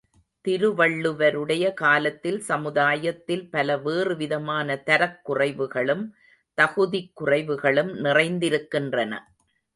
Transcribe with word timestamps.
திருவள்ளுவருடைய 0.47 1.73
காலத்தில் 1.73 2.39
சமுதாயத்தில் 2.39 3.49
பல 3.49 3.77
வேறுவிதமான 3.77 4.77
தரக் 4.85 5.21
குறைவுகளும் 5.29 6.03
தகுதிக் 6.57 7.13
குறைவுகளும் 7.21 7.93
நிறைந்திருக்கின்றன. 7.99 9.13